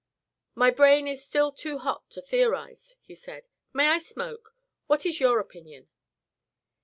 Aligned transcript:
"My 0.55 0.71
brain 0.71 1.07
is 1.07 1.23
still 1.23 1.51
too 1.51 1.77
hot 1.77 2.09
to 2.09 2.23
theorise," 2.23 2.95
he 3.01 3.13
said. 3.13 3.47
"May 3.71 3.89
I 3.89 3.99
smoke? 3.99 4.55
What 4.87 5.05
is 5.05 5.19
your 5.19 5.39
opinion?" 5.39 5.89